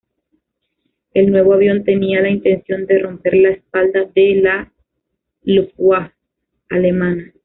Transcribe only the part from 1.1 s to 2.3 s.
El nuevo avión tenía